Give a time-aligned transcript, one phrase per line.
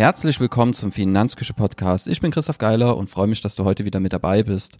[0.00, 2.06] Herzlich willkommen zum Finanzküche Podcast.
[2.06, 4.78] Ich bin Christoph Geiler und freue mich, dass du heute wieder mit dabei bist.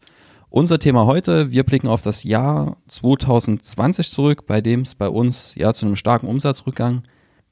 [0.48, 5.55] Unser Thema heute, wir blicken auf das Jahr 2020 zurück, bei dem es bei uns
[5.56, 7.02] ja zu einem starken Umsatzrückgang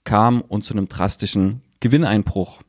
[0.05, 2.61] kam und zu einem drastischen Gewinneinbruch.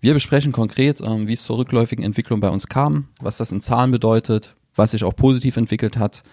[0.00, 3.60] Wir besprechen konkret, ähm, wie es zur rückläufigen Entwicklung bei uns kam, was das in
[3.60, 6.24] Zahlen bedeutet, was sich auch positiv entwickelt hat,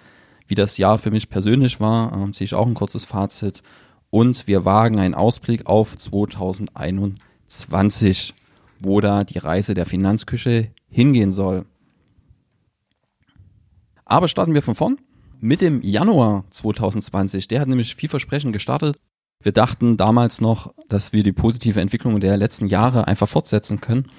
[0.47, 3.61] wie das Jahr für mich persönlich war, ähm, ziehe ich auch ein kurzes Fazit
[4.09, 7.30] und wir wagen einen Ausblick auf 2021.
[7.51, 8.33] 20,
[8.79, 11.65] wo da die Reise der Finanzküche hingehen soll.
[14.05, 14.97] Aber starten wir von vorn
[15.39, 17.47] mit dem Januar 2020.
[17.47, 18.97] Der hat nämlich vielversprechend gestartet.
[19.41, 24.11] Wir dachten damals noch, dass wir die positive Entwicklung der letzten Jahre einfach fortsetzen können.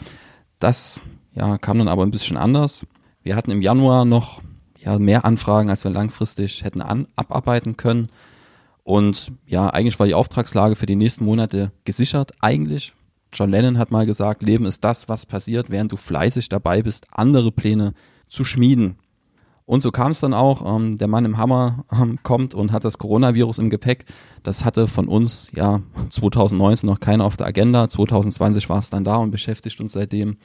[0.59, 1.01] Das
[1.35, 2.87] ja, kam dann aber ein bisschen anders.
[3.23, 4.43] Wir hatten im Januar noch
[4.81, 8.09] ja, mehr Anfragen, als wir langfristig hätten an, abarbeiten können.
[8.83, 12.93] Und ja, eigentlich war die Auftragslage für die nächsten Monate gesichert, eigentlich.
[13.33, 17.07] John Lennon hat mal gesagt, Leben ist das, was passiert, während du fleißig dabei bist,
[17.11, 17.95] andere Pläne
[18.27, 18.97] zu schmieden.
[19.65, 20.77] Und so kam es dann auch.
[20.77, 24.05] Ähm, der Mann im Hammer ähm, kommt und hat das Coronavirus im Gepäck.
[24.43, 27.89] Das hatte von uns ja 2019 noch keiner auf der Agenda.
[27.89, 30.37] 2020 war es dann da und beschäftigt uns seitdem.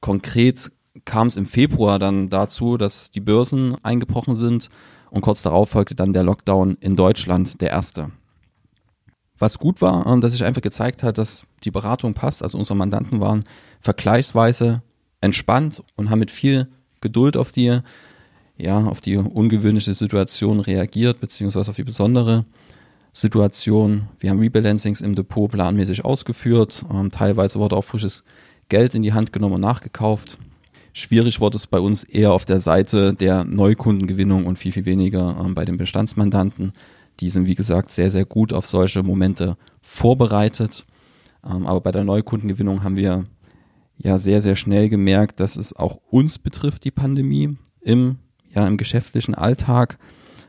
[0.00, 0.72] Konkret
[1.04, 4.70] kam es im Februar dann dazu, dass die Börsen eingebrochen sind
[5.10, 8.10] und kurz darauf folgte dann der Lockdown in Deutschland, der erste.
[9.42, 12.44] Was gut war, ähm, dass sich einfach gezeigt hat, dass die Beratung passt.
[12.44, 13.42] Also unsere Mandanten waren
[13.80, 14.82] vergleichsweise
[15.20, 16.68] entspannt und haben mit viel
[17.00, 17.80] Geduld auf die,
[18.56, 22.44] ja, auf die ungewöhnliche Situation reagiert, beziehungsweise auf die besondere
[23.12, 24.06] Situation.
[24.20, 26.84] Wir haben Rebalancings im Depot planmäßig ausgeführt.
[26.88, 28.22] Ähm, teilweise wurde auch frisches
[28.68, 30.38] Geld in die Hand genommen und nachgekauft.
[30.92, 35.36] Schwierig wurde es bei uns eher auf der Seite der Neukundengewinnung und viel, viel weniger
[35.44, 36.72] ähm, bei den Bestandsmandanten.
[37.22, 40.84] Die sind, wie gesagt, sehr, sehr gut auf solche Momente vorbereitet.
[41.44, 43.22] Ähm, aber bei der Neukundengewinnung haben wir
[43.96, 48.18] ja sehr, sehr schnell gemerkt, dass es auch uns betrifft, die Pandemie im,
[48.52, 49.98] ja, im geschäftlichen Alltag,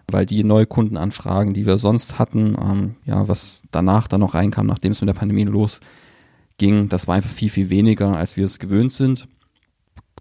[0.09, 4.93] weil die Neukundenanfragen, die wir sonst hatten, ähm, ja, was danach dann noch reinkam, nachdem
[4.93, 8.93] es mit der Pandemie losging, das war einfach viel, viel weniger, als wir es gewöhnt
[8.93, 9.27] sind.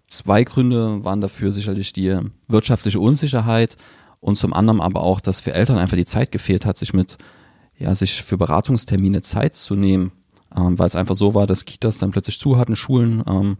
[0.07, 2.15] Zwei Gründe waren dafür sicherlich die
[2.47, 3.75] wirtschaftliche Unsicherheit,
[4.23, 7.17] und zum anderen aber auch, dass für Eltern einfach die Zeit gefehlt hat, sich mit,
[7.77, 10.13] ja, sich für Beratungstermine Zeit zu nehmen,
[10.55, 13.57] ähm, weil es einfach so war, dass Kitas dann plötzlich zu hatten, Schulen ähm,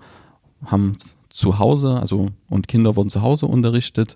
[0.65, 0.93] haben
[1.29, 4.15] zu Hause, also und Kinder wurden zu Hause unterrichtet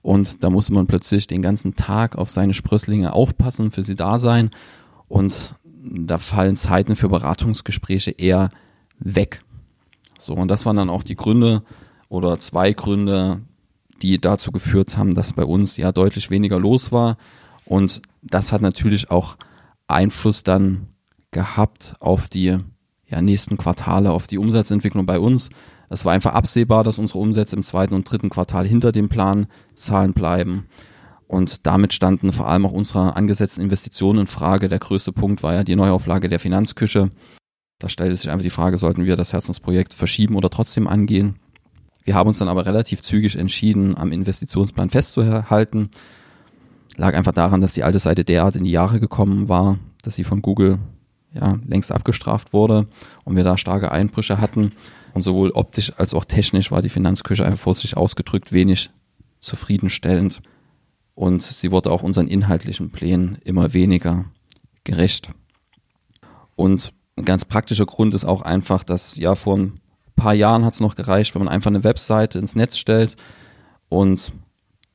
[0.00, 4.18] und da musste man plötzlich den ganzen Tag auf seine Sprösslinge aufpassen, für sie da
[4.18, 4.52] sein
[5.06, 8.48] und da fallen Zeiten für Beratungsgespräche eher
[8.98, 9.42] weg.
[10.18, 11.62] So, und das waren dann auch die Gründe
[12.08, 13.42] oder zwei Gründe,
[14.02, 17.16] die dazu geführt haben, dass bei uns ja deutlich weniger los war.
[17.64, 19.36] Und das hat natürlich auch
[19.86, 20.88] Einfluss dann
[21.30, 22.58] gehabt auf die
[23.06, 25.50] ja, nächsten Quartale, auf die Umsatzentwicklung bei uns.
[25.88, 30.12] Es war einfach absehbar, dass unsere Umsätze im zweiten und dritten Quartal hinter dem Planzahlen
[30.12, 30.66] bleiben.
[31.26, 34.68] Und damit standen vor allem auch unsere angesetzten Investitionen in Frage.
[34.68, 37.10] Der größte Punkt war ja die Neuauflage der Finanzküche.
[37.78, 41.36] Da stellte sich einfach die Frage, sollten wir das Herzensprojekt verschieben oder trotzdem angehen?
[42.04, 45.90] Wir haben uns dann aber relativ zügig entschieden, am Investitionsplan festzuhalten.
[46.96, 50.24] Lag einfach daran, dass die alte Seite derart in die Jahre gekommen war, dass sie
[50.24, 50.78] von Google
[51.32, 52.86] ja, längst abgestraft wurde
[53.24, 54.72] und wir da starke Einbrüche hatten.
[55.14, 58.90] Und sowohl optisch als auch technisch war die Finanzküche einfach vorsichtig ausgedrückt wenig
[59.40, 60.42] zufriedenstellend.
[61.14, 64.26] Und sie wurde auch unseren inhaltlichen Plänen immer weniger
[64.84, 65.30] gerecht.
[66.56, 69.72] Und ein ganz praktischer Grund ist auch einfach, dass ja vor ein
[70.16, 73.16] paar Jahren hat es noch gereicht, wenn man einfach eine Webseite ins Netz stellt
[73.88, 74.32] und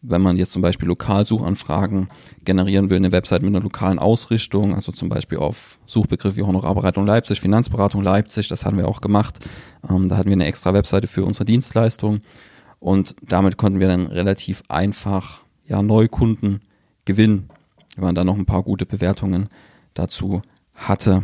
[0.02, 2.10] wenn man jetzt zum Beispiel Lokalsuchanfragen
[2.46, 7.06] generieren will, eine Webseite mit einer lokalen Ausrichtung, also zum Beispiel auf Suchbegriff wie Honorarberatung
[7.06, 9.40] Leipzig, Finanzberatung Leipzig, das haben wir auch gemacht.
[9.90, 12.20] Ähm, da hatten wir eine extra Webseite für unsere Dienstleistung
[12.80, 16.62] und damit konnten wir dann relativ einfach ja, Neukunden
[17.04, 17.50] gewinnen,
[17.96, 19.50] wenn man da noch ein paar gute Bewertungen
[19.94, 20.42] dazu
[20.74, 21.24] hatte.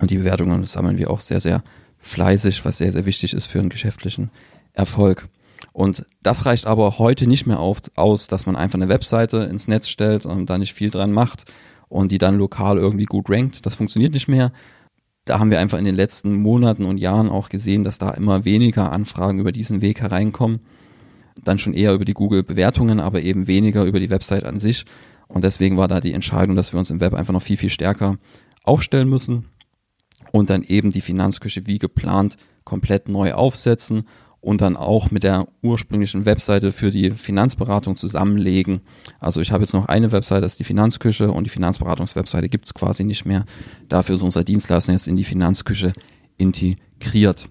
[0.00, 1.62] Und die Bewertungen sammeln wir auch sehr, sehr
[1.98, 4.30] fleißig, was sehr, sehr wichtig ist für einen geschäftlichen
[4.72, 5.28] Erfolg.
[5.72, 9.68] Und das reicht aber heute nicht mehr auf, aus, dass man einfach eine Webseite ins
[9.68, 11.44] Netz stellt und da nicht viel dran macht
[11.88, 13.66] und die dann lokal irgendwie gut rankt.
[13.66, 14.52] Das funktioniert nicht mehr.
[15.24, 18.44] Da haben wir einfach in den letzten Monaten und Jahren auch gesehen, dass da immer
[18.44, 20.60] weniger Anfragen über diesen Weg hereinkommen.
[21.44, 24.84] Dann schon eher über die Google-Bewertungen, aber eben weniger über die Website an sich.
[25.28, 27.70] Und deswegen war da die Entscheidung, dass wir uns im Web einfach noch viel, viel
[27.70, 28.16] stärker
[28.62, 29.46] aufstellen müssen
[30.32, 34.04] und dann eben die Finanzküche wie geplant komplett neu aufsetzen
[34.46, 38.80] und dann auch mit der ursprünglichen Webseite für die Finanzberatung zusammenlegen.
[39.18, 42.66] Also ich habe jetzt noch eine Webseite, das ist die Finanzküche und die Finanzberatungswebseite gibt
[42.66, 43.44] es quasi nicht mehr.
[43.88, 45.92] Dafür ist unser Dienstleister jetzt in die Finanzküche
[46.36, 47.48] integriert.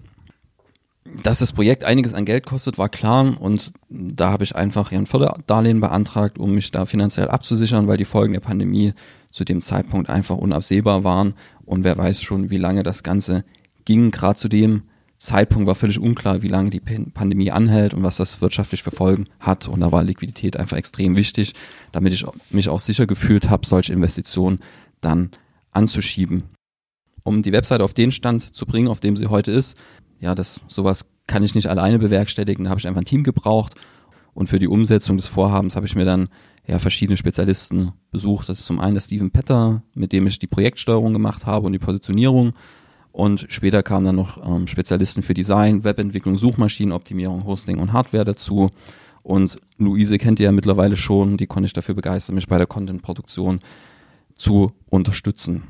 [1.22, 5.06] Dass das Projekt einiges an Geld kostet, war klar und da habe ich einfach ein
[5.06, 8.94] Förderdarlehen beantragt, um mich da finanziell abzusichern, weil die Folgen der Pandemie
[9.36, 11.34] zu dem Zeitpunkt einfach unabsehbar waren
[11.66, 13.44] und wer weiß schon, wie lange das Ganze
[13.84, 14.10] ging.
[14.10, 14.84] Gerade zu dem
[15.18, 19.26] Zeitpunkt war völlig unklar, wie lange die Pandemie anhält und was das wirtschaftlich für Folgen
[19.38, 19.68] hat.
[19.68, 21.52] Und da war Liquidität einfach extrem wichtig,
[21.92, 24.60] damit ich mich auch sicher gefühlt habe, solche Investitionen
[25.02, 25.32] dann
[25.70, 26.44] anzuschieben.
[27.22, 29.76] Um die Website auf den Stand zu bringen, auf dem sie heute ist,
[30.18, 32.64] ja, das sowas kann ich nicht alleine bewerkstelligen.
[32.64, 33.74] Da habe ich einfach ein Team gebraucht.
[34.36, 36.28] Und für die Umsetzung des Vorhabens habe ich mir dann
[36.66, 38.50] ja verschiedene Spezialisten besucht.
[38.50, 41.72] Das ist zum einen der Steven Petter, mit dem ich die Projektsteuerung gemacht habe und
[41.72, 42.52] die Positionierung.
[43.12, 48.68] Und später kamen dann noch ähm, Spezialisten für Design, Webentwicklung, Suchmaschinenoptimierung, Hosting und Hardware dazu.
[49.22, 52.66] Und Luise kennt ihr ja mittlerweile schon, die konnte ich dafür begeistern, mich bei der
[52.66, 53.60] Content-Produktion
[54.34, 55.62] zu unterstützen.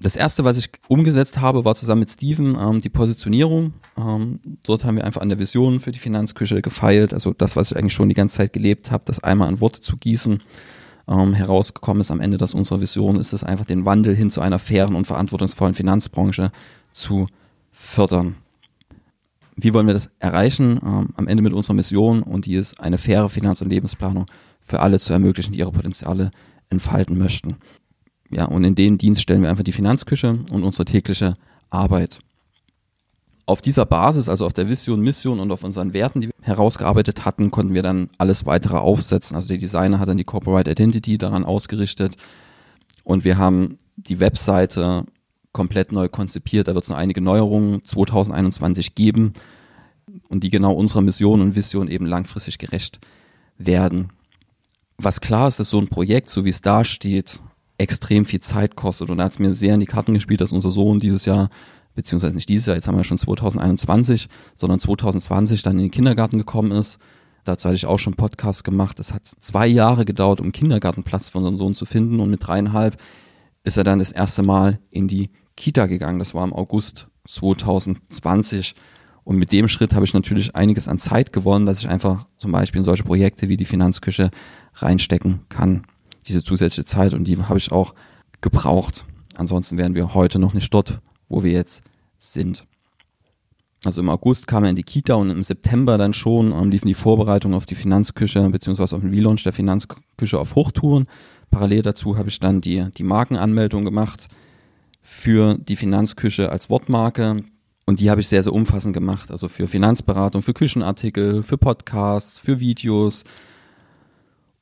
[0.00, 3.74] Das erste, was ich umgesetzt habe, war zusammen mit Steven ähm, die Positionierung.
[3.96, 7.70] Ähm, dort haben wir einfach an der Vision für die Finanzküche gefeilt, also das, was
[7.70, 10.40] ich eigentlich schon die ganze Zeit gelebt habe, das einmal an Worte zu gießen
[11.08, 14.40] ähm, herausgekommen ist am Ende, dass unsere Vision ist es einfach, den Wandel hin zu
[14.40, 16.50] einer fairen und verantwortungsvollen Finanzbranche
[16.92, 17.26] zu
[17.70, 18.36] fördern.
[19.56, 20.80] Wie wollen wir das erreichen?
[20.84, 24.26] Ähm, am Ende mit unserer Mission und die ist, eine faire Finanz- und Lebensplanung
[24.60, 26.30] für alle zu ermöglichen, die ihre Potenziale
[26.70, 27.56] entfalten möchten.
[28.34, 31.36] Ja, und in den Dienst stellen wir einfach die Finanzküche und unsere tägliche
[31.70, 32.20] Arbeit
[33.46, 37.24] auf dieser Basis, also auf der Vision, Mission und auf unseren Werten, die wir herausgearbeitet
[37.24, 39.36] hatten, konnten wir dann alles weitere aufsetzen.
[39.36, 42.16] Also der Designer hat dann die Corporate Identity daran ausgerichtet
[43.02, 45.04] und wir haben die Webseite
[45.52, 46.68] komplett neu konzipiert.
[46.68, 49.34] Da wird es noch einige Neuerungen 2021 geben
[50.28, 52.98] und die genau unserer Mission und Vision eben langfristig gerecht
[53.58, 54.10] werden.
[54.96, 57.40] Was klar ist, dass so ein Projekt, so wie es da steht,
[57.78, 59.10] extrem viel Zeit kostet.
[59.10, 61.48] Und da hat es mir sehr in die Karten gespielt, dass unser Sohn dieses Jahr
[61.94, 66.38] beziehungsweise nicht dieses Jahr, jetzt haben wir schon 2021, sondern 2020 dann in den Kindergarten
[66.38, 66.98] gekommen ist.
[67.44, 68.98] Dazu hatte ich auch schon Podcast gemacht.
[69.00, 72.96] Es hat zwei Jahre gedauert, um Kindergartenplatz für unseren Sohn zu finden und mit dreieinhalb
[73.64, 76.18] ist er dann das erste Mal in die Kita gegangen.
[76.18, 78.74] Das war im August 2020.
[79.24, 82.52] Und mit dem Schritt habe ich natürlich einiges an Zeit gewonnen, dass ich einfach zum
[82.52, 84.30] Beispiel in solche Projekte wie die Finanzküche
[84.74, 85.86] reinstecken kann.
[86.26, 87.94] Diese zusätzliche Zeit und die habe ich auch
[88.40, 89.04] gebraucht.
[89.36, 91.82] Ansonsten wären wir heute noch nicht dort, wo wir jetzt
[92.16, 92.64] sind.
[93.84, 96.88] Also im August kam er in die Kita und im September dann schon ähm, liefen
[96.88, 101.06] die Vorbereitungen auf die Finanzküche beziehungsweise auf den Relaunch der Finanzküche auf Hochtouren.
[101.50, 104.28] Parallel dazu habe ich dann die, die Markenanmeldung gemacht
[105.02, 107.36] für die Finanzküche als Wortmarke.
[107.86, 109.30] Und die habe ich sehr, sehr umfassend gemacht.
[109.30, 113.24] Also für Finanzberatung, für Küchenartikel, für Podcasts, für Videos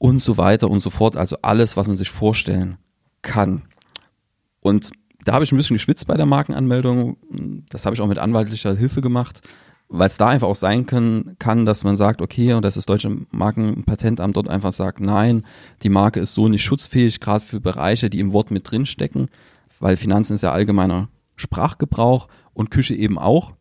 [0.02, 1.16] und so weiter und so fort.
[1.16, 2.76] Also alles, was man sich vorstellen
[3.22, 3.62] kann.
[4.60, 4.90] Und
[5.24, 7.18] da habe ich ein bisschen geschwitzt bei der Markenanmeldung.
[7.70, 9.42] Das habe ich auch mit anwaltlicher Hilfe gemacht,
[9.86, 12.88] weil es da einfach auch sein können, kann, dass man sagt, okay, und das ist
[12.88, 15.44] Deutsche Markenpatentamt dort einfach sagt, nein,
[15.84, 19.28] die Marke ist so nicht schutzfähig, gerade für Bereiche, die im Wort mit drin stecken,
[19.78, 23.52] weil Finanzen ist ja allgemeiner Sprachgebrauch und Küche eben auch.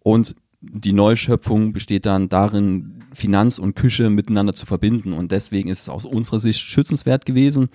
[0.00, 5.12] Und die Neuschöpfung besteht dann darin, Finanz und Küche miteinander zu verbinden.
[5.12, 7.68] Und deswegen ist es aus unserer Sicht schützenswert gewesen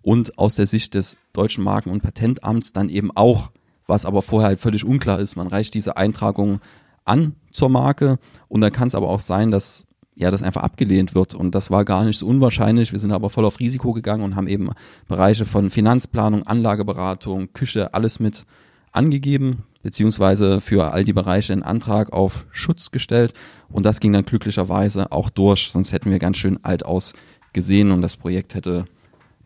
[0.00, 3.50] und aus der Sicht des deutschen Marken- und Patentamts dann eben auch,
[3.86, 5.36] was aber vorher halt völlig unklar ist.
[5.36, 6.60] Man reicht diese Eintragung
[7.04, 11.14] an zur Marke und dann kann es aber auch sein, dass ja, das einfach abgelehnt
[11.14, 11.34] wird.
[11.34, 12.92] Und das war gar nicht so unwahrscheinlich.
[12.92, 14.70] Wir sind aber voll auf Risiko gegangen und haben eben
[15.08, 18.44] Bereiche von Finanzplanung, Anlageberatung, Küche, alles mit
[18.92, 23.34] angegeben, beziehungsweise für all die Bereiche einen Antrag auf Schutz gestellt.
[23.68, 28.02] Und das ging dann glücklicherweise auch durch, sonst hätten wir ganz schön alt ausgesehen und
[28.02, 28.84] das Projekt hätte,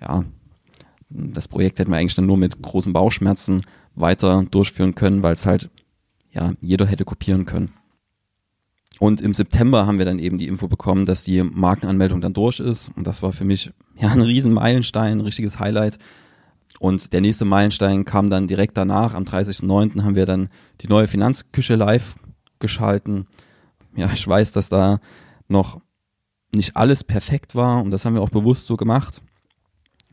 [0.00, 0.24] ja,
[1.08, 3.62] das Projekt hätten wir eigentlich dann nur mit großen Bauchschmerzen
[3.94, 5.70] weiter durchführen können, weil es halt
[6.32, 7.72] ja jeder hätte kopieren können.
[8.98, 12.60] Und im September haben wir dann eben die Info bekommen, dass die Markenanmeldung dann durch
[12.60, 12.90] ist.
[12.96, 15.98] Und das war für mich ja ein riesen Meilenstein, ein richtiges Highlight.
[16.78, 19.14] Und der nächste Meilenstein kam dann direkt danach.
[19.14, 20.02] Am 30.09.
[20.02, 20.48] haben wir dann
[20.80, 22.16] die neue Finanzküche live
[22.58, 23.26] geschalten.
[23.94, 25.00] Ja, ich weiß, dass da
[25.48, 25.80] noch
[26.54, 29.22] nicht alles perfekt war und das haben wir auch bewusst so gemacht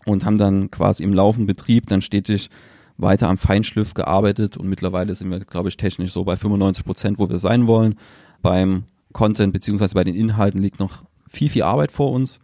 [0.05, 2.49] und haben dann quasi im laufenden Betrieb dann stetig
[2.97, 7.19] weiter am Feinschliff gearbeitet und mittlerweile sind wir, glaube ich, technisch so bei 95 Prozent,
[7.19, 7.95] wo wir sein wollen.
[8.41, 12.39] Beim Content beziehungsweise bei den Inhalten liegt noch viel, viel Arbeit vor uns.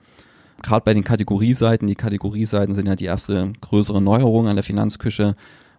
[0.62, 5.36] Gerade bei den Kategorieseiten, die Kategorieseiten sind ja die erste größere Neuerung an der Finanzküche,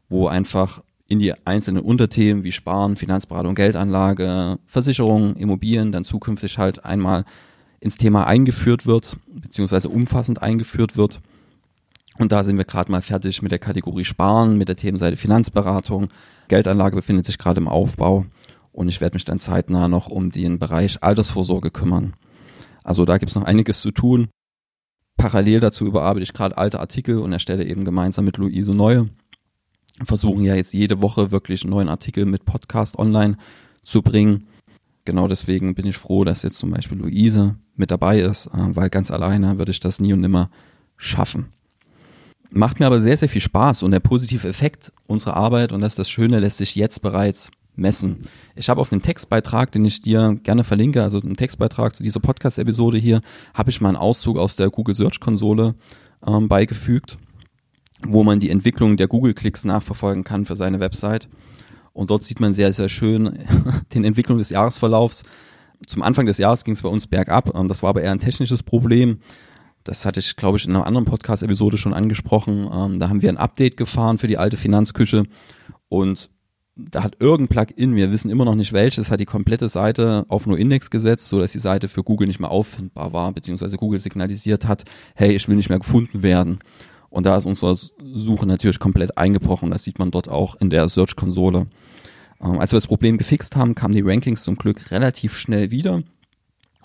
[0.08, 6.84] wo einfach in die einzelnen Unterthemen wie Sparen, Finanzberatung, Geldanlage, Versicherung, Immobilien dann zukünftig halt
[6.84, 7.24] einmal
[7.80, 11.20] ins Thema eingeführt wird, beziehungsweise umfassend eingeführt wird.
[12.18, 16.08] Und da sind wir gerade mal fertig mit der Kategorie Sparen, mit der Themenseite Finanzberatung.
[16.48, 18.26] Geldanlage befindet sich gerade im Aufbau
[18.72, 22.14] und ich werde mich dann zeitnah noch um den Bereich Altersvorsorge kümmern.
[22.84, 24.28] Also da gibt es noch einiges zu tun.
[25.20, 29.10] Parallel dazu überarbeite ich gerade alte Artikel und erstelle eben gemeinsam mit Luise neue.
[30.02, 33.36] Versuchen ja jetzt jede Woche wirklich einen neuen Artikel mit Podcast online
[33.82, 34.46] zu bringen.
[35.04, 38.88] Genau deswegen bin ich froh, dass jetzt zum Beispiel Luise mit dabei ist, äh, weil
[38.88, 40.50] ganz alleine würde ich das nie und nimmer
[40.96, 41.48] schaffen.
[42.50, 45.92] Macht mir aber sehr, sehr viel Spaß und der positive Effekt unserer Arbeit und das
[45.92, 48.18] ist das Schöne, lässt sich jetzt bereits messen.
[48.54, 52.20] Ich habe auf dem Textbeitrag, den ich dir gerne verlinke, also einen Textbeitrag zu dieser
[52.20, 53.20] Podcast-Episode hier,
[53.54, 55.74] habe ich mal einen Auszug aus der Google Search Konsole
[56.26, 57.18] ähm, beigefügt,
[58.04, 61.28] wo man die Entwicklung der Google-Klicks nachverfolgen kann für seine Website.
[61.92, 63.38] Und dort sieht man sehr, sehr schön
[63.94, 65.22] den Entwicklung des Jahresverlaufs.
[65.86, 67.54] Zum Anfang des Jahres ging es bei uns bergab.
[67.54, 69.18] Ähm, das war aber eher ein technisches Problem.
[69.84, 72.68] Das hatte ich, glaube ich, in einer anderen Podcast-Episode schon angesprochen.
[72.72, 75.24] Ähm, da haben wir ein Update gefahren für die alte Finanzküche
[75.88, 76.30] und
[76.90, 80.46] da hat irgendein Plugin, wir wissen immer noch nicht welches, hat die komplette Seite auf
[80.46, 84.00] nur Index gesetzt, so dass die Seite für Google nicht mehr auffindbar war, beziehungsweise Google
[84.00, 84.84] signalisiert hat,
[85.14, 86.60] hey, ich will nicht mehr gefunden werden.
[87.08, 89.70] Und da ist unsere Suche natürlich komplett eingebrochen.
[89.70, 91.66] Das sieht man dort auch in der Search-Konsole.
[92.40, 96.02] Ähm, als wir das Problem gefixt haben, kamen die Rankings zum Glück relativ schnell wieder.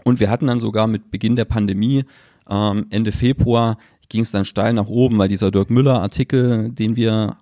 [0.03, 2.05] Und wir hatten dann sogar mit Beginn der Pandemie
[2.49, 3.77] ähm, Ende Februar
[4.09, 7.37] ging es dann steil nach oben, weil dieser Dirk Müller Artikel, den wir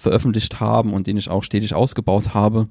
[0.00, 2.64] veröffentlicht haben und den ich auch stetig ausgebaut habe,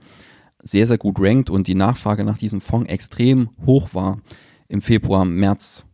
[0.64, 4.20] sehr, sehr gut rankt und die Nachfrage nach diesem Fonds extrem hoch war
[4.68, 5.86] im Februar, März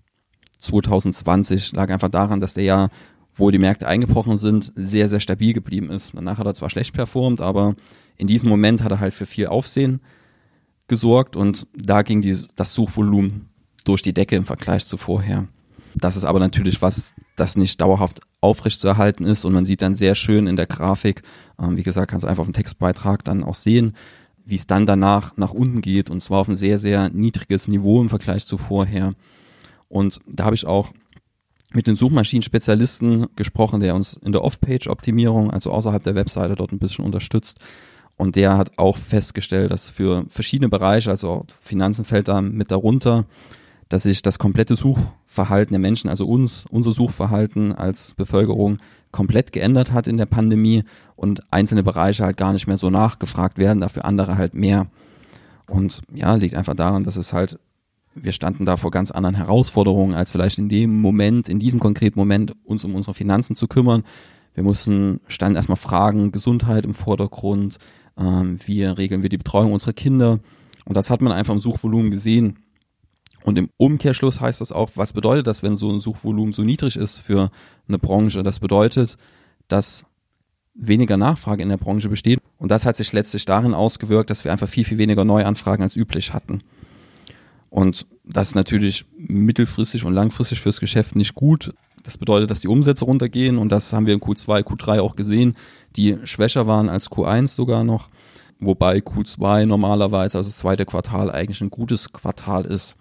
[0.59, 1.73] 2020.
[1.73, 2.89] Lag einfach daran, dass der ja,
[3.33, 6.13] wo die Märkte eingebrochen sind, sehr, sehr stabil geblieben ist.
[6.15, 7.75] Danach hat er zwar schlecht performt, aber
[8.17, 9.99] in diesem Moment hat er halt für viel Aufsehen
[10.87, 13.49] gesorgt und da ging die, das Suchvolumen
[13.83, 15.49] durch die Decke im Vergleich zu vorher.
[15.95, 19.81] Das ist aber natürlich was, das nicht dauerhaft aufrecht zu erhalten ist und man sieht
[19.81, 21.21] dann sehr schön in der Grafik,
[21.59, 23.95] ähm, wie gesagt, kannst du einfach auf dem Textbeitrag dann auch sehen,
[24.45, 28.01] wie es dann danach nach unten geht und zwar auf ein sehr, sehr niedriges Niveau
[28.01, 29.13] im Vergleich zu vorher.
[29.89, 30.93] Und da habe ich auch
[31.73, 36.79] mit den Suchmaschinen-Spezialisten gesprochen, der uns in der Off-Page-Optimierung, also außerhalb der Webseite, dort ein
[36.79, 37.59] bisschen unterstützt.
[38.17, 43.25] Und der hat auch festgestellt, dass für verschiedene Bereiche, also Finanzen fällt da mit darunter,
[43.89, 48.77] dass sich das komplette Suchverhalten der Menschen, also uns, unser Suchverhalten als Bevölkerung
[49.11, 50.83] komplett geändert hat in der Pandemie
[51.15, 54.87] und einzelne Bereiche halt gar nicht mehr so nachgefragt werden, dafür andere halt mehr.
[55.67, 57.59] Und ja, liegt einfach daran, dass es halt,
[58.13, 62.19] wir standen da vor ganz anderen Herausforderungen, als vielleicht in dem Moment, in diesem konkreten
[62.19, 64.03] Moment, uns um unsere Finanzen zu kümmern.
[64.53, 67.77] Wir mussten, standen erstmal Fragen, Gesundheit im Vordergrund,
[68.17, 70.39] ähm, wie regeln wir die Betreuung unserer Kinder.
[70.85, 72.57] Und das hat man einfach im Suchvolumen gesehen.
[73.45, 76.95] Und im Umkehrschluss heißt das auch, was bedeutet das, wenn so ein Suchvolumen so niedrig
[76.95, 77.51] ist für
[77.87, 78.41] eine Branche?
[78.41, 79.17] Das bedeutet,
[79.67, 80.03] dass
[80.73, 82.39] weniger Nachfrage in der Branche besteht.
[82.57, 85.95] Und das hat sich letztlich darin ausgewirkt, dass wir einfach viel, viel weniger Neuanfragen als
[85.95, 86.63] üblich hatten.
[87.69, 91.71] Und das ist natürlich mittelfristig und langfristig fürs Geschäft nicht gut.
[92.01, 95.55] Das bedeutet, dass die Umsätze runtergehen und das haben wir in Q2, Q3 auch gesehen,
[95.95, 98.09] die schwächer waren als Q1 sogar noch.
[98.59, 102.95] Wobei Q2 normalerweise, also das zweite Quartal, eigentlich ein gutes Quartal ist.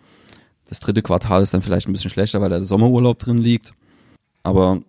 [0.74, 3.74] Das dritte Quartal ist dann vielleicht ein bisschen schlechter, weil da der Sommerurlaub drin liegt.
[4.42, 4.80] Aber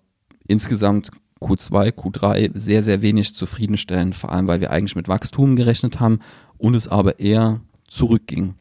[0.48, 6.00] insgesamt Q2, Q3 sehr, sehr wenig zufriedenstellend, vor allem weil wir eigentlich mit Wachstum gerechnet
[6.00, 6.22] haben
[6.58, 8.56] und es aber eher zurückging.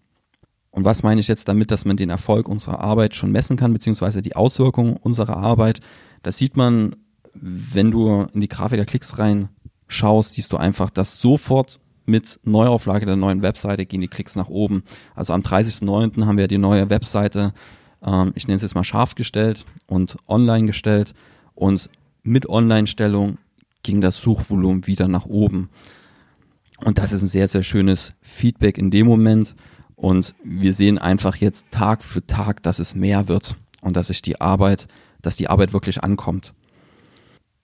[0.71, 3.73] Und was meine ich jetzt damit, dass man den Erfolg unserer Arbeit schon messen kann,
[3.73, 5.81] beziehungsweise die Auswirkungen unserer Arbeit?
[6.23, 6.95] Das sieht man,
[7.33, 13.07] wenn du in die Grafik der Klicks reinschaust, siehst du einfach, dass sofort mit Neuauflage
[13.07, 14.85] der neuen Webseite gehen die Klicks nach oben.
[15.15, 16.27] Also am 30.09.
[16.27, 17.53] haben wir die neue Webseite,
[18.05, 21.15] ähm, ich nenne es jetzt mal scharf gestellt und online gestellt
[21.55, 21.89] und
[22.23, 23.39] mit Online-Stellung
[23.83, 25.69] ging das Suchvolumen wieder nach oben.
[26.85, 29.55] Und das ist ein sehr, sehr schönes Feedback in dem Moment.
[29.95, 34.23] Und wir sehen einfach jetzt Tag für Tag, dass es mehr wird und dass sich
[34.23, 34.89] die Arbeit,
[35.23, 36.53] dass die Arbeit wirklich ankommt.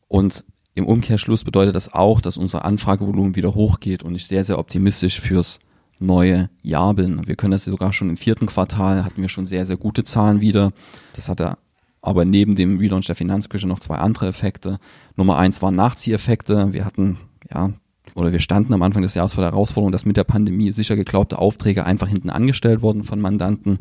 [0.09, 0.45] Und
[0.81, 5.21] im Umkehrschluss bedeutet das auch, dass unser Anfragevolumen wieder hochgeht und ich sehr, sehr optimistisch
[5.21, 5.61] fürs
[6.01, 7.27] neue Jahr bin.
[7.29, 10.41] Wir können das sogar schon im vierten Quartal, hatten wir schon sehr, sehr gute Zahlen
[10.41, 10.73] wieder.
[11.15, 11.59] Das hatte
[12.03, 14.79] aber neben dem Relaunch der Finanzküche noch zwei andere Effekte.
[15.17, 16.73] Nummer eins waren Nachzieheffekte.
[16.73, 17.19] Wir hatten,
[17.53, 17.75] ja,
[18.15, 20.97] oder wir standen am Anfang des Jahres vor der Herausforderung, dass mit der Pandemie sicher
[20.97, 23.79] geglaubte Aufträge einfach hinten angestellt wurden von Mandanten,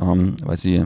[0.00, 0.84] ähm, weil sie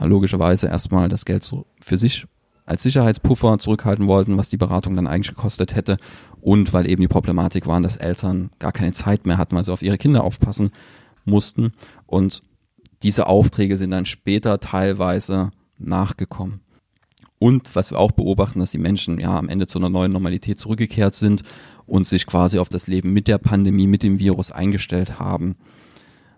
[0.00, 2.26] ja logischerweise erstmal das Geld so für sich
[2.66, 5.96] als Sicherheitspuffer zurückhalten wollten, was die Beratung dann eigentlich gekostet hätte
[6.40, 9.72] und weil eben die Problematik war, dass Eltern gar keine Zeit mehr hatten, weil sie
[9.72, 10.70] auf ihre Kinder aufpassen
[11.24, 11.68] mussten
[12.06, 12.42] und
[13.02, 16.60] diese Aufträge sind dann später teilweise nachgekommen.
[17.38, 20.58] Und was wir auch beobachten, dass die Menschen ja am Ende zu einer neuen Normalität
[20.58, 21.42] zurückgekehrt sind
[21.86, 25.56] und sich quasi auf das Leben mit der Pandemie, mit dem Virus eingestellt haben.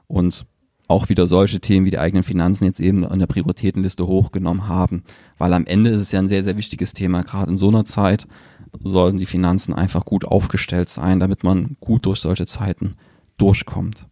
[0.08, 0.44] Und
[0.88, 5.04] auch wieder solche Themen wie die eigenen Finanzen jetzt eben an der Prioritätenliste hochgenommen haben.
[5.36, 7.22] Weil am Ende ist es ja ein sehr, sehr wichtiges Thema.
[7.22, 8.26] Gerade in so einer Zeit
[8.82, 12.96] sollten die Finanzen einfach gut aufgestellt sein, damit man gut durch solche Zeiten
[13.36, 14.06] durchkommt.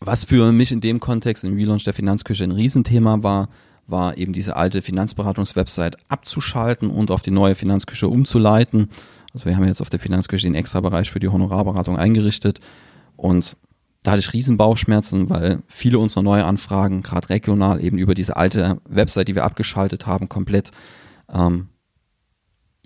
[0.00, 3.48] Was für mich in dem Kontext im Relaunch der Finanzküche ein Riesenthema war,
[3.86, 8.88] war eben diese alte Finanzberatungswebsite abzuschalten und auf die neue Finanzküche umzuleiten.
[9.34, 12.60] Also wir haben jetzt auf der Finanzküche den Extrabereich für die Honorarberatung eingerichtet
[13.16, 13.56] und
[14.02, 18.80] da hatte ich Riesenbauchschmerzen, weil viele unserer neue Anfragen, gerade regional, eben über diese alte
[18.88, 20.70] Website, die wir abgeschaltet haben, komplett
[21.32, 21.68] ähm,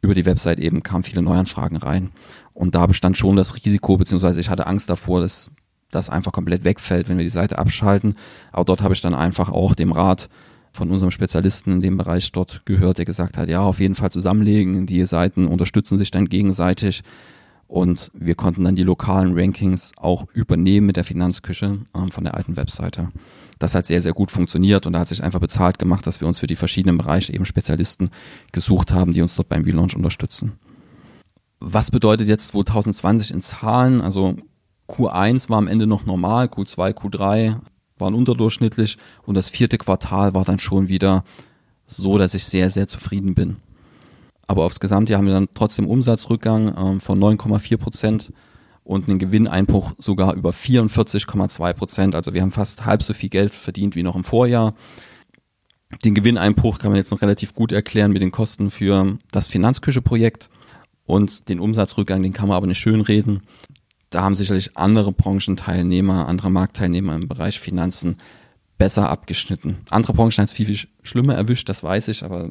[0.02, 2.10] über die Website eben kamen viele Neuanfragen rein.
[2.52, 5.50] Und da bestand schon das Risiko, beziehungsweise ich hatte Angst davor, dass
[5.90, 8.16] das einfach komplett wegfällt, wenn wir die Seite abschalten.
[8.52, 10.28] Aber dort habe ich dann einfach auch dem Rat
[10.72, 14.10] von unserem Spezialisten in dem Bereich dort gehört, der gesagt hat, ja, auf jeden Fall
[14.10, 17.02] zusammenlegen, die Seiten unterstützen sich dann gegenseitig
[17.66, 22.34] und wir konnten dann die lokalen Rankings auch übernehmen mit der Finanzküche ähm, von der
[22.34, 23.08] alten Webseite.
[23.58, 26.28] Das hat sehr, sehr gut funktioniert und da hat sich einfach bezahlt gemacht, dass wir
[26.28, 28.10] uns für die verschiedenen Bereiche eben Spezialisten
[28.52, 30.52] gesucht haben, die uns dort beim Relaunch unterstützen.
[31.60, 34.00] Was bedeutet jetzt 2020 in Zahlen?
[34.00, 34.36] Also
[34.88, 37.56] Q1 war am Ende noch normal, Q2, Q3
[37.96, 41.24] waren unterdurchschnittlich und das vierte Quartal war dann schon wieder
[41.86, 43.56] so, dass ich sehr, sehr zufrieden bin.
[44.46, 48.32] Aber aufs Gesamtjahr haben wir dann trotzdem Umsatzrückgang ähm, von 9,4 Prozent
[48.82, 52.14] und einen Gewinneinbruch sogar über 44,2 Prozent.
[52.14, 54.74] Also wir haben fast halb so viel Geld verdient wie noch im Vorjahr.
[56.04, 60.50] Den Gewinneinbruch kann man jetzt noch relativ gut erklären mit den Kosten für das Finanzküche-Projekt
[61.06, 63.42] und den Umsatzrückgang, den kann man aber nicht schönreden
[64.14, 68.18] da haben sicherlich andere Branchenteilnehmer, andere Marktteilnehmer im Bereich Finanzen
[68.78, 69.78] besser abgeschnitten.
[69.90, 72.50] Andere Branchen haben es viel, viel schlimmer erwischt, das weiß ich, aber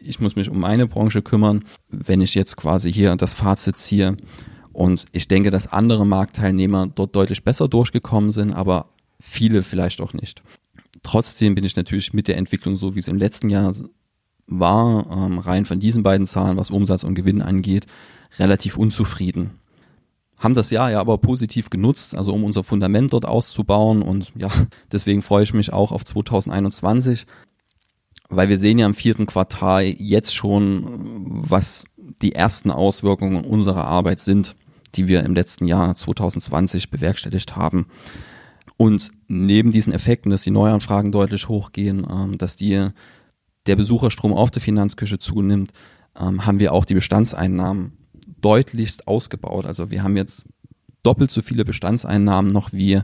[0.00, 4.16] ich muss mich um meine Branche kümmern, wenn ich jetzt quasi hier das Fazit ziehe.
[4.72, 8.86] Und ich denke, dass andere Marktteilnehmer dort deutlich besser durchgekommen sind, aber
[9.20, 10.42] viele vielleicht auch nicht.
[11.02, 13.74] Trotzdem bin ich natürlich mit der Entwicklung, so wie es im letzten Jahr
[14.46, 17.86] war, ähm, rein von diesen beiden Zahlen, was Umsatz und Gewinn angeht,
[18.38, 19.60] relativ unzufrieden
[20.40, 24.48] haben das Jahr ja aber positiv genutzt, also um unser Fundament dort auszubauen und ja,
[24.92, 27.26] deswegen freue ich mich auch auf 2021,
[28.30, 30.84] weil wir sehen ja im vierten Quartal jetzt schon,
[31.48, 31.84] was
[32.22, 34.54] die ersten Auswirkungen unserer Arbeit sind,
[34.94, 37.86] die wir im letzten Jahr 2020 bewerkstelligt haben.
[38.76, 42.88] Und neben diesen Effekten, dass die Neuanfragen deutlich hochgehen, ähm, dass die,
[43.66, 45.72] der Besucherstrom auf der Finanzküche zunimmt,
[46.18, 47.92] ähm, haben wir auch die Bestandseinnahmen
[48.40, 49.66] deutlichst ausgebaut.
[49.66, 50.46] Also wir haben jetzt
[51.02, 53.00] doppelt so viele Bestandseinnahmen noch wie,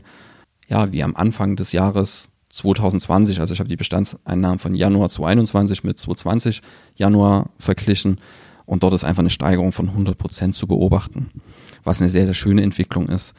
[0.67, 3.39] ja, wie am Anfang des Jahres 2020.
[3.39, 6.61] Also ich habe die Bestandseinnahmen von Januar 2021 mit 2020
[6.95, 8.19] Januar verglichen
[8.65, 11.31] und dort ist einfach eine Steigerung von 100 Prozent zu beobachten,
[11.83, 13.33] was eine sehr, sehr schöne Entwicklung ist.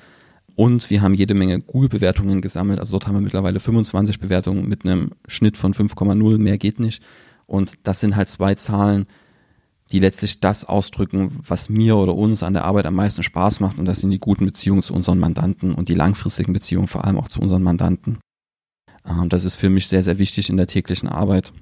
[0.57, 2.81] Und wir haben jede Menge Google-Bewertungen gesammelt.
[2.81, 6.38] Also dort haben wir mittlerweile 25 Bewertungen mit einem Schnitt von 5,0.
[6.38, 7.03] Mehr geht nicht.
[7.47, 9.07] Und das sind halt zwei Zahlen,
[9.92, 13.79] die letztlich das ausdrücken, was mir oder uns an der Arbeit am meisten Spaß macht
[13.79, 17.18] und das sind die guten Beziehungen zu unseren Mandanten und die langfristigen Beziehungen vor allem
[17.18, 18.18] auch zu unseren Mandanten.
[19.09, 21.53] Ähm, das ist für mich sehr, sehr wichtig in der täglichen Arbeit,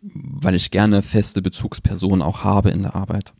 [0.00, 3.32] weil ich gerne feste Bezugspersonen auch habe in der Arbeit.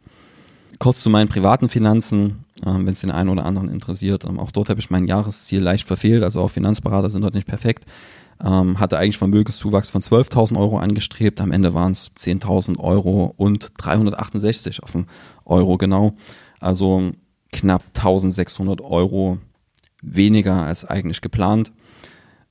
[0.79, 4.25] Kurz zu meinen privaten Finanzen, ähm, wenn es den einen oder anderen interessiert.
[4.25, 7.49] Ähm, auch dort habe ich mein Jahresziel leicht verfehlt, also auch Finanzberater sind dort nicht
[7.49, 7.85] perfekt
[8.41, 11.41] hatte eigentlich Vermögenszuwachs von 12.000 Euro angestrebt.
[11.41, 15.07] Am Ende waren es 10.000 Euro und 368 auf dem
[15.45, 16.13] Euro genau.
[16.61, 17.13] Also
[17.53, 19.39] knapp 1.600 Euro
[20.03, 21.73] weniger als eigentlich geplant.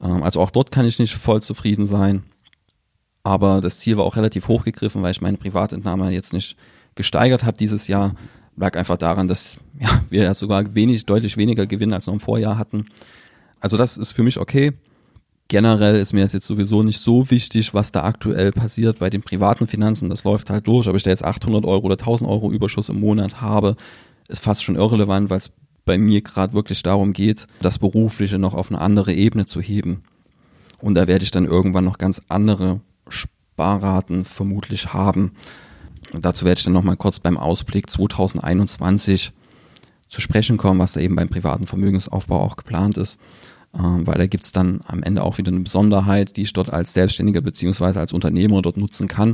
[0.02, 2.24] Ähm, also auch dort kann ich nicht voll zufrieden sein.
[3.24, 6.56] Aber das Ziel war auch relativ hochgegriffen, weil ich meine Privatentnahme jetzt nicht
[6.96, 8.16] gesteigert habe dieses Jahr.
[8.56, 12.20] Lag einfach daran, dass ja, wir ja sogar wenig, deutlich weniger Gewinn als noch im
[12.20, 12.86] Vorjahr hatten.
[13.60, 14.74] Also das ist für mich okay
[15.48, 19.22] generell ist mir das jetzt sowieso nicht so wichtig, was da aktuell passiert bei den
[19.22, 20.10] privaten Finanzen.
[20.10, 20.88] Das läuft halt durch.
[20.88, 23.76] Ob ich da jetzt 800 Euro oder 1000 Euro Überschuss im Monat habe,
[24.28, 25.52] ist fast schon irrelevant, weil es
[25.88, 30.04] bei mir gerade wirklich darum geht, das Berufliche noch auf eine andere Ebene zu heben.
[30.80, 35.32] Und da werde ich dann irgendwann noch ganz andere Sparraten vermutlich haben.
[36.14, 39.32] Und dazu werde ich dann nochmal kurz beim Ausblick 2021
[40.08, 43.18] zu sprechen kommen, was da eben beim privaten Vermögensaufbau auch geplant ist.
[43.74, 46.94] Ähm, weil da gibt's dann am Ende auch wieder eine Besonderheit, die ich dort als
[46.94, 49.34] Selbstständiger beziehungsweise als Unternehmer dort nutzen kann.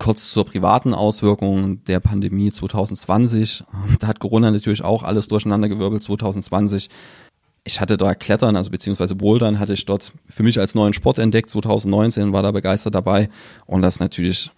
[0.00, 3.64] Kurz zur privaten Auswirkung der Pandemie 2020.
[3.98, 6.88] Da hat Corona natürlich auch alles durcheinandergewirbelt 2020.
[7.64, 11.18] Ich hatte da Klettern, also beziehungsweise Bouldern, hatte ich dort für mich als neuen Sport
[11.18, 13.28] entdeckt 2019, war da begeistert dabei
[13.66, 14.50] und das natürlich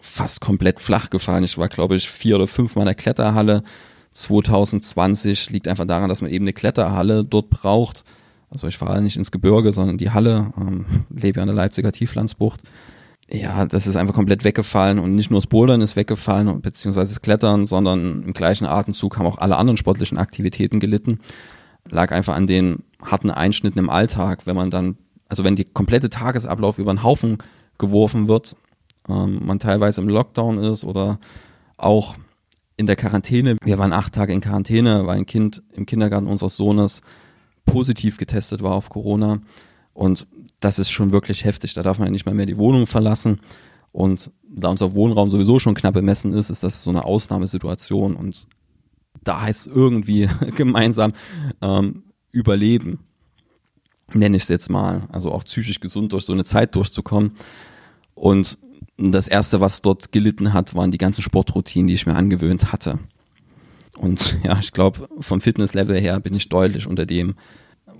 [0.00, 1.44] fast komplett flach gefallen.
[1.44, 3.62] Ich war, glaube ich, vier oder fünf Mal in der Kletterhalle.
[4.12, 8.04] 2020 liegt einfach daran, dass man eben eine Kletterhalle dort braucht.
[8.50, 11.56] Also ich fahre nicht ins Gebirge, sondern in die Halle, ähm, lebe ja an der
[11.56, 12.60] Leipziger Tieflandsbucht
[13.32, 17.22] ja, das ist einfach komplett weggefallen und nicht nur das Bouldern ist weggefallen, beziehungsweise das
[17.22, 21.20] Klettern, sondern im gleichen Atemzug haben auch alle anderen sportlichen Aktivitäten gelitten.
[21.88, 24.96] Lag einfach an den harten Einschnitten im Alltag, wenn man dann,
[25.28, 27.38] also wenn die komplette Tagesablauf über den Haufen
[27.78, 28.56] geworfen wird,
[29.08, 31.18] ähm, man teilweise im Lockdown ist oder
[31.76, 32.16] auch
[32.76, 33.56] in der Quarantäne.
[33.62, 37.02] Wir waren acht Tage in Quarantäne, weil ein Kind im Kindergarten unseres Sohnes
[37.64, 39.40] positiv getestet war auf Corona.
[39.92, 40.26] Und
[40.60, 41.74] das ist schon wirklich heftig.
[41.74, 43.40] Da darf man ja nicht mal mehr die Wohnung verlassen.
[43.92, 48.14] Und da unser Wohnraum sowieso schon knapp bemessen ist, ist das so eine Ausnahmesituation.
[48.14, 48.46] Und
[49.24, 51.12] da heißt es irgendwie gemeinsam
[51.60, 53.00] ähm, überleben,
[54.12, 55.08] nenne ich es jetzt mal.
[55.10, 57.34] Also auch psychisch gesund durch so eine Zeit durchzukommen.
[58.14, 58.58] Und
[58.96, 62.98] das Erste, was dort gelitten hat, waren die ganzen Sportroutinen, die ich mir angewöhnt hatte.
[63.96, 67.34] Und ja, ich glaube, vom Fitnesslevel her bin ich deutlich unter dem,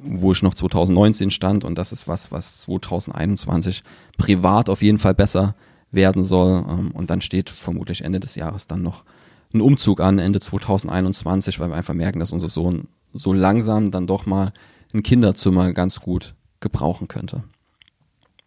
[0.03, 3.83] wo ich noch 2019 stand und das ist was, was 2021
[4.17, 5.55] privat auf jeden Fall besser
[5.91, 6.65] werden soll.
[6.69, 9.05] Ähm, und dann steht vermutlich Ende des Jahres dann noch
[9.53, 14.07] ein Umzug an, Ende 2021, weil wir einfach merken, dass unser Sohn so langsam dann
[14.07, 14.53] doch mal
[14.95, 17.43] ein Kinderzimmer ganz gut gebrauchen könnte.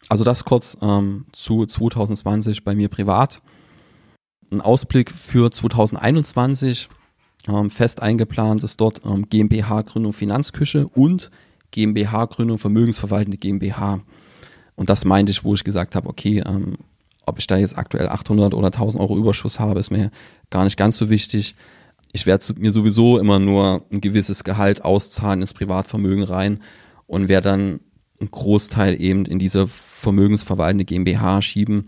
[0.10, 3.42] Also das kurz ähm, zu 2020 bei mir privat.
[4.52, 6.90] Ein Ausblick für 2021
[7.48, 11.30] ähm, fest eingeplant ist dort ähm, GmbH-Gründung Finanzküche und
[11.72, 14.00] GmbH-Gründung Vermögensverwaltende GmbH.
[14.76, 16.78] Und das meinte ich, wo ich gesagt habe, okay, ähm,
[17.26, 20.12] ob ich da jetzt aktuell 800 oder 1000 Euro Überschuss habe, ist mir
[20.50, 21.56] gar nicht ganz so wichtig.
[22.12, 26.62] Ich werde mir sowieso immer nur ein gewisses Gehalt auszahlen ins Privatvermögen rein
[27.08, 27.80] und werde dann
[28.20, 31.88] einen Großteil eben in diese vermögensverwaltende GmbH schieben,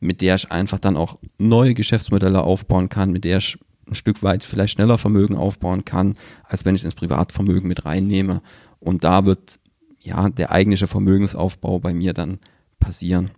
[0.00, 3.56] mit der ich einfach dann auch neue Geschäftsmodelle aufbauen kann, mit der ich
[3.88, 6.14] ein Stück weit vielleicht schneller Vermögen aufbauen kann,
[6.44, 8.42] als wenn ich ins Privatvermögen mit reinnehme.
[8.78, 9.58] Und da wird
[10.00, 12.38] ja der eigentliche Vermögensaufbau bei mir dann
[12.80, 13.30] passieren.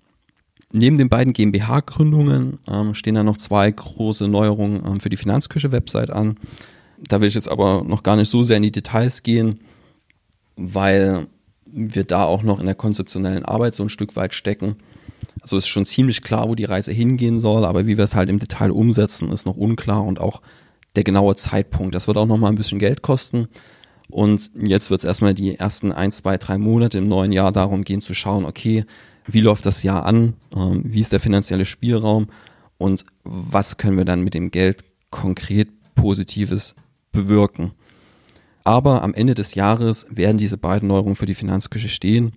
[0.73, 6.11] Neben den beiden GmbH-Gründungen ähm, stehen da noch zwei große Neuerungen ähm, für die Finanzküche-Website
[6.11, 6.37] an.
[6.99, 9.61] Da will ich jetzt aber noch gar nicht so sehr in die Details gehen,
[10.57, 11.29] weil
[11.67, 14.77] wir da auch noch in der konzeptionellen Arbeit so ein Stück weit stecken.
[15.41, 18.31] Also ist schon ziemlich klar, wo die Reise hingehen soll, aber wie wir es halt
[18.31, 20.41] im Detail umsetzen, ist noch unklar und auch
[20.97, 21.95] der genaue Zeitpunkt.
[21.95, 23.49] Das wird auch noch mal ein bisschen Geld kosten.
[24.11, 27.85] Und jetzt wird es erstmal die ersten ein, zwei, drei Monate im neuen Jahr darum
[27.85, 28.85] gehen zu schauen, okay,
[29.27, 32.29] wie läuft das Jahr an, ähm, wie ist der finanzielle Spielraum
[32.79, 36.75] und was können wir dann mit dem Geld konkret Positives
[37.13, 37.73] bewirken.
[38.63, 42.33] Aber am Ende des Jahres werden diese beiden Neuerungen für die Finanzküche stehen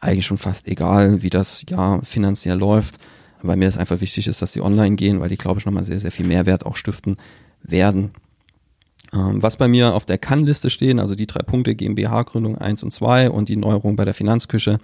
[0.00, 2.96] eigentlich schon fast egal, wie das Jahr finanziell läuft,
[3.42, 5.84] weil mir das einfach wichtig ist, dass sie online gehen, weil die, glaube ich, nochmal
[5.84, 7.16] sehr, sehr viel Mehrwert auch stiften
[7.62, 8.12] werden.
[9.12, 12.92] Ähm, was bei mir auf der Kann-Liste stehen, also die drei Punkte GmbH-Gründung 1 und
[12.92, 14.78] 2 und die Neuerung bei der Finanzküche,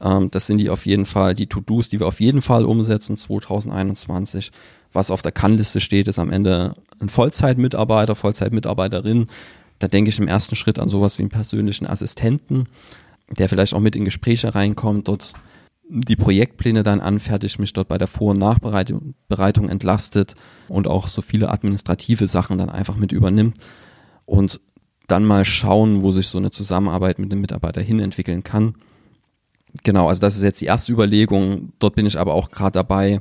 [0.00, 3.16] ähm, das sind die auf jeden Fall, die To-Dos, die wir auf jeden Fall umsetzen
[3.16, 4.52] 2021.
[4.92, 9.28] Was auf der Kann-Liste steht, ist am Ende ein Vollzeitmitarbeiter, Vollzeitmitarbeiterin.
[9.80, 12.68] Da denke ich im ersten Schritt an sowas wie einen persönlichen Assistenten
[13.30, 15.32] der vielleicht auch mit in Gespräche reinkommt, dort
[15.88, 20.34] die Projektpläne dann anfertigt, mich dort bei der Vor- und Nachbereitung entlastet
[20.68, 23.58] und auch so viele administrative Sachen dann einfach mit übernimmt
[24.24, 24.60] und
[25.06, 28.74] dann mal schauen, wo sich so eine Zusammenarbeit mit dem Mitarbeiter hin entwickeln kann.
[29.82, 31.72] Genau, also das ist jetzt die erste Überlegung.
[31.78, 33.20] Dort bin ich aber auch gerade dabei.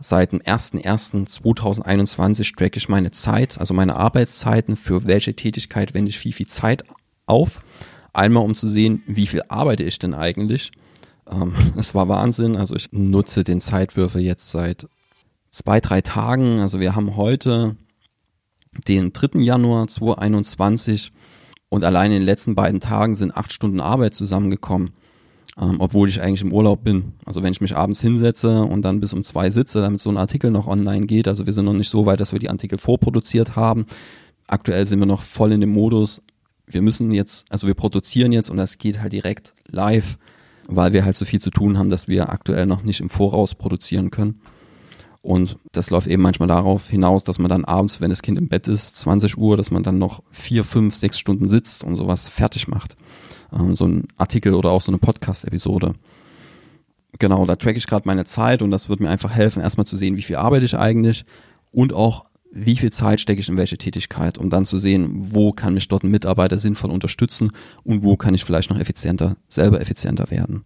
[0.00, 6.18] Seit dem 01.01.2021 strecke ich meine Zeit, also meine Arbeitszeiten, für welche Tätigkeit wende ich
[6.18, 6.84] viel, viel Zeit
[7.26, 7.60] auf.
[8.18, 10.72] Einmal, um zu sehen, wie viel arbeite ich denn eigentlich.
[11.30, 12.56] Ähm, es war Wahnsinn.
[12.56, 14.88] Also ich nutze den Zeitwürfel jetzt seit
[15.50, 16.58] zwei, drei Tagen.
[16.58, 17.76] Also wir haben heute
[18.88, 19.40] den 3.
[19.40, 21.12] Januar 2021
[21.68, 24.90] und allein in den letzten beiden Tagen sind acht Stunden Arbeit zusammengekommen,
[25.56, 27.12] ähm, obwohl ich eigentlich im Urlaub bin.
[27.24, 30.16] Also wenn ich mich abends hinsetze und dann bis um zwei sitze, damit so ein
[30.16, 32.78] Artikel noch online geht, also wir sind noch nicht so weit, dass wir die Artikel
[32.78, 33.86] vorproduziert haben.
[34.48, 36.20] Aktuell sind wir noch voll in dem Modus,
[36.70, 40.18] wir müssen jetzt, also wir produzieren jetzt und das geht halt direkt live,
[40.66, 43.54] weil wir halt so viel zu tun haben, dass wir aktuell noch nicht im Voraus
[43.54, 44.40] produzieren können.
[45.22, 48.48] Und das läuft eben manchmal darauf hinaus, dass man dann abends, wenn das Kind im
[48.48, 52.28] Bett ist, 20 Uhr, dass man dann noch vier, fünf, sechs Stunden sitzt und sowas
[52.28, 52.96] fertig macht.
[53.52, 55.94] Ähm, so ein Artikel oder auch so eine Podcast-Episode.
[57.18, 59.96] Genau, da track ich gerade meine Zeit und das wird mir einfach helfen, erstmal zu
[59.96, 61.24] sehen, wie viel arbeite ich eigentlich
[61.72, 65.52] und auch wie viel Zeit stecke ich in welche Tätigkeit, um dann zu sehen, wo
[65.52, 67.52] kann mich dort ein Mitarbeiter sinnvoll unterstützen
[67.84, 70.64] und wo kann ich vielleicht noch effizienter, selber effizienter werden.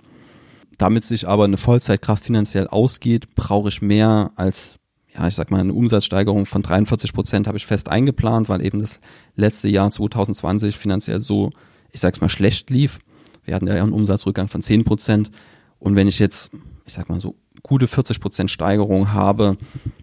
[0.79, 4.79] Damit sich aber eine Vollzeitkraft finanziell ausgeht, brauche ich mehr als,
[5.15, 8.81] ja, ich sag mal, eine Umsatzsteigerung von 43 Prozent habe ich fest eingeplant, weil eben
[8.81, 9.01] das
[9.37, 11.51] letzte Jahr 2020 finanziell so,
[11.91, 13.01] ich sag's mal, schlecht lief.
[13.45, 15.31] Wir hatten ja einen Umsatzrückgang von 10 Prozent.
[15.79, 16.53] Und wenn ich jetzt,
[16.87, 19.57] ich sag mal so, gute 40 Prozent Steigerung habe,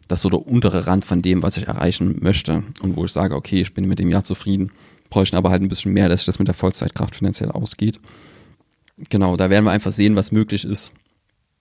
[0.08, 2.64] das ist so der untere Rand von dem, was ich erreichen möchte.
[2.82, 4.72] Und wo ich sage, okay, ich bin mit dem Jahr zufrieden,
[5.10, 8.00] bräuchte aber halt ein bisschen mehr, dass sich das mit der Vollzeitkraft finanziell ausgeht.
[9.10, 10.92] Genau, da werden wir einfach sehen, was möglich ist.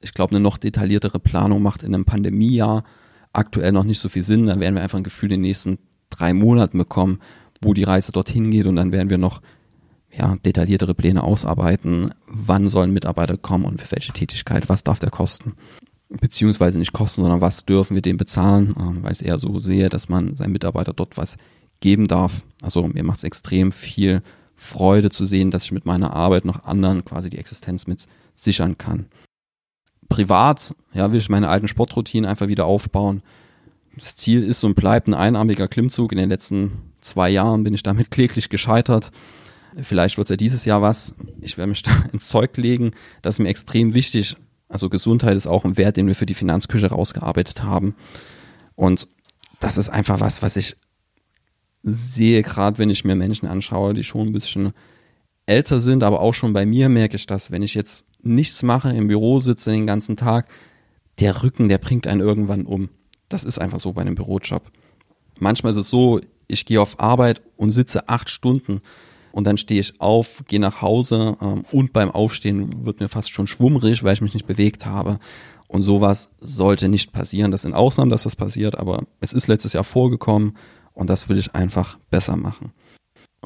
[0.00, 2.84] Ich glaube, eine noch detailliertere Planung macht in einem Pandemiejahr
[3.32, 4.46] aktuell noch nicht so viel Sinn.
[4.46, 5.78] Da werden wir einfach ein Gefühl in den nächsten
[6.10, 7.20] drei Monaten bekommen,
[7.62, 9.42] wo die Reise dorthin geht und dann werden wir noch
[10.10, 15.10] ja, detailliertere Pläne ausarbeiten, wann sollen Mitarbeiter kommen und für welche Tätigkeit, was darf der
[15.10, 15.54] kosten.
[16.08, 19.58] Beziehungsweise nicht kosten, sondern was dürfen wir dem bezahlen, äh, weil ich es eher so
[19.58, 21.36] sehe, dass man seinen Mitarbeiter dort was
[21.80, 22.44] geben darf.
[22.62, 24.22] Also mir macht es extrem viel
[24.56, 28.78] Freude zu sehen, dass ich mit meiner Arbeit noch anderen quasi die Existenz mit sichern
[28.78, 29.06] kann.
[30.08, 33.22] Privat, ja, will ich meine alten Sportroutinen einfach wieder aufbauen.
[33.96, 36.12] Das Ziel ist und bleibt ein einarmiger Klimmzug.
[36.12, 39.10] In den letzten zwei Jahren bin ich damit kläglich gescheitert.
[39.82, 41.14] Vielleicht wird es ja dieses Jahr was.
[41.40, 42.92] Ich werde mich da ins Zeug legen.
[43.22, 44.36] Das ist mir extrem wichtig.
[44.68, 47.94] Also Gesundheit ist auch ein Wert, den wir für die Finanzküche rausgearbeitet haben.
[48.74, 49.08] Und
[49.60, 50.76] das ist einfach was, was ich
[51.82, 54.72] sehe, gerade wenn ich mir Menschen anschaue, die schon ein bisschen
[55.46, 58.90] älter sind, aber auch schon bei mir merke ich das, wenn ich jetzt nichts mache,
[58.90, 60.48] im Büro sitze den ganzen Tag,
[61.20, 62.90] der Rücken, der bringt einen irgendwann um.
[63.28, 64.70] Das ist einfach so bei einem Bürojob.
[65.40, 68.82] Manchmal ist es so, ich gehe auf Arbeit und sitze acht Stunden
[69.32, 73.30] und dann stehe ich auf, gehe nach Hause ähm, und beim Aufstehen wird mir fast
[73.30, 75.18] schon schwummrig, weil ich mich nicht bewegt habe.
[75.66, 77.50] Und sowas sollte nicht passieren.
[77.50, 80.56] Das sind Ausnahmen, dass das passiert, aber es ist letztes Jahr vorgekommen
[80.94, 82.72] und das will ich einfach besser machen.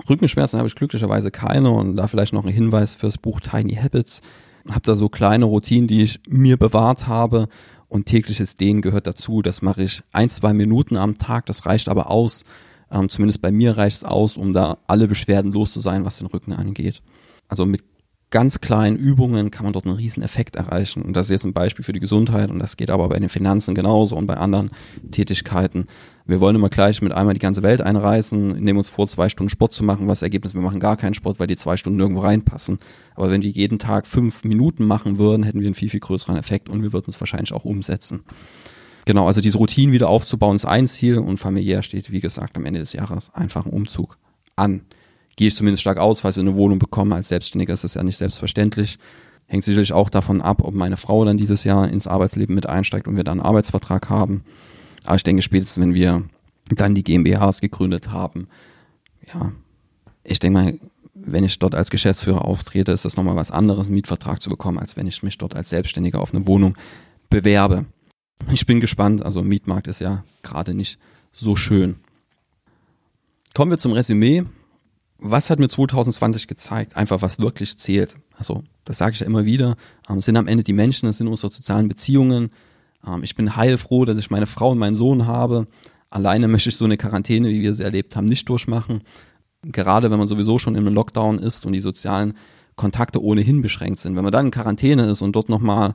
[0.08, 4.20] Rückenschmerzen habe ich glücklicherweise keine und da vielleicht noch ein Hinweis fürs Buch Tiny Habits.
[4.68, 7.48] Habe da so kleine Routinen, die ich mir bewahrt habe
[7.88, 9.42] und tägliches Dehnen gehört dazu.
[9.42, 12.44] Das mache ich ein, zwei Minuten am Tag, das reicht aber aus,
[12.92, 16.18] ähm, zumindest bei mir reicht es aus, um da alle Beschwerden los zu sein, was
[16.18, 17.02] den Rücken angeht.
[17.48, 17.82] Also mit
[18.32, 21.02] ganz kleinen Übungen kann man dort einen riesen Effekt erreichen.
[21.02, 23.28] Und das ist jetzt ein Beispiel für die Gesundheit und das geht aber bei den
[23.28, 24.70] Finanzen genauso und bei anderen
[25.10, 25.86] Tätigkeiten.
[26.24, 29.50] Wir wollen immer gleich mit einmal die ganze Welt einreißen, nehmen uns vor, zwei Stunden
[29.50, 32.22] Sport zu machen, was Ergebnis, wir machen gar keinen Sport, weil die zwei Stunden nirgendwo
[32.22, 32.78] reinpassen.
[33.14, 36.36] Aber wenn die jeden Tag fünf Minuten machen würden, hätten wir einen viel, viel größeren
[36.36, 38.24] Effekt und wir würden es wahrscheinlich auch umsetzen.
[39.04, 42.64] Genau, also diese Routinen wieder aufzubauen ist ein Ziel und familiär steht, wie gesagt, am
[42.64, 44.18] Ende des Jahres einfach ein Umzug
[44.54, 44.82] an.
[45.36, 48.02] Gehe ich zumindest stark aus, falls wir eine Wohnung bekommen als Selbstständiger, ist das ja
[48.02, 48.98] nicht selbstverständlich.
[49.46, 53.08] Hängt sicherlich auch davon ab, ob meine Frau dann dieses Jahr ins Arbeitsleben mit einsteigt
[53.08, 54.44] und wir dann einen Arbeitsvertrag haben.
[55.04, 56.22] Aber ich denke, spätestens wenn wir
[56.70, 58.46] dann die GmbHs gegründet haben,
[59.32, 59.52] ja,
[60.24, 60.78] ich denke mal,
[61.14, 64.78] wenn ich dort als Geschäftsführer auftrete, ist das nochmal was anderes, einen Mietvertrag zu bekommen,
[64.78, 66.76] als wenn ich mich dort als Selbstständiger auf eine Wohnung
[67.30, 67.86] bewerbe.
[68.50, 69.24] Ich bin gespannt.
[69.24, 70.98] Also Mietmarkt ist ja gerade nicht
[71.32, 71.96] so schön.
[73.54, 74.44] Kommen wir zum Resümee.
[75.18, 76.96] Was hat mir 2020 gezeigt?
[76.96, 78.16] Einfach, was wirklich zählt.
[78.36, 79.76] Also, das sage ich ja immer wieder.
[80.08, 82.50] Ähm, sind am Ende die Menschen, das sind unsere sozialen Beziehungen.
[83.06, 85.68] Ähm, ich bin heilfroh, dass ich meine Frau und meinen Sohn habe.
[86.10, 89.02] Alleine möchte ich so eine Quarantäne, wie wir sie erlebt haben, nicht durchmachen.
[89.62, 92.34] Gerade wenn man sowieso schon einem Lockdown ist und die sozialen
[92.74, 94.16] Kontakte ohnehin beschränkt sind.
[94.16, 95.94] Wenn man dann in Quarantäne ist und dort nochmal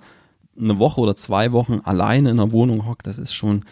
[0.58, 3.65] eine Woche oder zwei Wochen alleine in der Wohnung hockt, das ist schon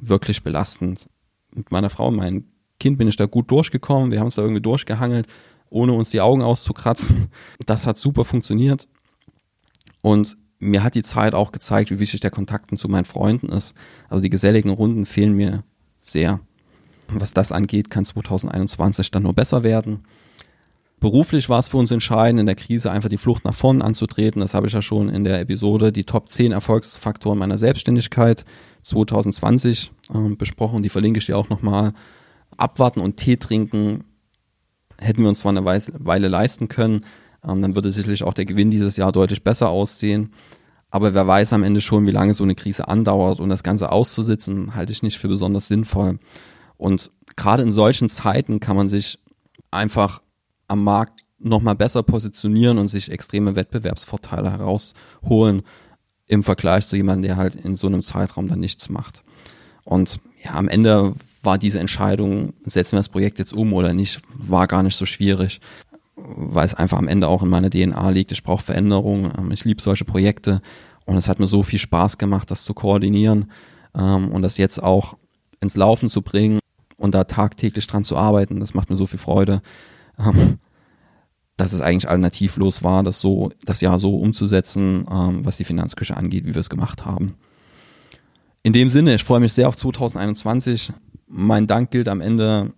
[0.00, 1.08] wirklich belastend.
[1.54, 2.44] Mit meiner Frau und meinem
[2.78, 4.10] Kind bin ich da gut durchgekommen.
[4.10, 5.26] Wir haben uns da irgendwie durchgehangelt,
[5.68, 7.28] ohne uns die Augen auszukratzen.
[7.66, 8.88] Das hat super funktioniert.
[10.02, 13.74] Und mir hat die Zeit auch gezeigt, wie wichtig der Kontakt zu meinen Freunden ist.
[14.08, 15.64] Also die geselligen Runden fehlen mir
[15.98, 16.40] sehr.
[17.08, 20.04] Was das angeht, kann 2021 dann nur besser werden.
[21.00, 24.42] Beruflich war es für uns entscheidend, in der Krise einfach die Flucht nach vorn anzutreten.
[24.42, 28.44] Das habe ich ja schon in der Episode die Top 10 Erfolgsfaktoren meiner Selbstständigkeit
[28.82, 30.82] 2020 äh, besprochen.
[30.82, 31.94] Die verlinke ich dir auch nochmal.
[32.58, 34.04] Abwarten und Tee trinken
[34.98, 37.06] hätten wir uns zwar eine Weile leisten können,
[37.42, 40.34] ähm, dann würde sicherlich auch der Gewinn dieses Jahr deutlich besser aussehen.
[40.90, 43.90] Aber wer weiß am Ende schon, wie lange so eine Krise andauert und das Ganze
[43.90, 46.18] auszusitzen, halte ich nicht für besonders sinnvoll.
[46.76, 49.18] Und gerade in solchen Zeiten kann man sich
[49.70, 50.20] einfach
[50.70, 55.62] am Markt nochmal besser positionieren und sich extreme Wettbewerbsvorteile herausholen
[56.26, 59.24] im Vergleich zu jemandem, der halt in so einem Zeitraum dann nichts macht.
[59.84, 64.20] Und ja, am Ende war diese Entscheidung, setzen wir das Projekt jetzt um oder nicht,
[64.34, 65.60] war gar nicht so schwierig,
[66.14, 68.32] weil es einfach am Ende auch in meiner DNA liegt.
[68.32, 70.60] Ich brauche Veränderung, ähm, ich liebe solche Projekte
[71.06, 73.50] Und es hat mir so viel Spaß gemacht, das zu koordinieren
[73.94, 75.16] ähm, und das jetzt auch
[75.60, 76.60] ins Laufen zu bringen
[76.96, 78.60] und da tagtäglich dran zu arbeiten.
[78.60, 79.62] Das macht mir so viel Freude,
[80.24, 80.58] ähm,
[81.56, 86.16] dass es eigentlich alternativlos war, das so, das Jahr so umzusetzen, ähm, was die Finanzküche
[86.16, 87.34] angeht, wie wir es gemacht haben.
[88.62, 90.92] In dem Sinne, ich freue mich sehr auf 2021.
[91.26, 92.72] Mein Dank gilt am Ende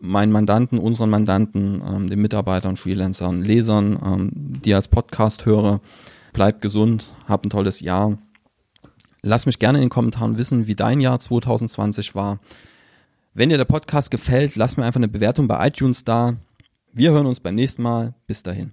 [0.00, 5.80] meinen Mandanten, unseren Mandanten, ähm, den Mitarbeitern, Freelancern, Lesern, ähm, die als Podcast höre.
[6.32, 8.18] Bleibt gesund, habt ein tolles Jahr.
[9.22, 12.40] Lass mich gerne in den Kommentaren wissen, wie dein Jahr 2020 war.
[13.32, 16.36] Wenn dir der Podcast gefällt, lass mir einfach eine Bewertung bei iTunes da.
[16.96, 18.14] Wir hören uns beim nächsten Mal.
[18.28, 18.72] Bis dahin.